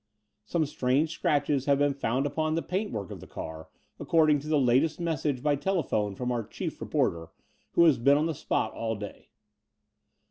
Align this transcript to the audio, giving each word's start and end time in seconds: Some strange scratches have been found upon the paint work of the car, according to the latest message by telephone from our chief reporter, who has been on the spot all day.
Some 0.45 0.65
strange 0.65 1.11
scratches 1.11 1.65
have 1.67 1.77
been 1.77 1.93
found 1.93 2.25
upon 2.25 2.55
the 2.55 2.63
paint 2.63 2.91
work 2.91 3.11
of 3.11 3.19
the 3.19 3.27
car, 3.27 3.69
according 3.99 4.39
to 4.39 4.47
the 4.47 4.57
latest 4.57 4.99
message 4.99 5.43
by 5.43 5.55
telephone 5.55 6.15
from 6.15 6.31
our 6.31 6.43
chief 6.43 6.81
reporter, 6.81 7.27
who 7.73 7.85
has 7.85 7.99
been 7.99 8.17
on 8.17 8.25
the 8.25 8.33
spot 8.33 8.73
all 8.73 8.95
day. 8.95 9.29